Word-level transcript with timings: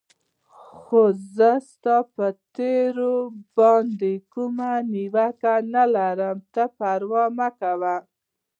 خو 0.79 1.01
زه 1.35 1.51
ستا 1.71 1.97
پر 2.15 2.33
تېر 2.55 2.95
باندې 3.57 4.13
کومه 4.33 4.71
نیوکه 4.91 5.53
نه 5.73 5.83
لرم، 5.95 6.37
ته 6.53 6.63
پروا 6.77 7.23
مه 7.37 7.49
کوه. 7.59 7.95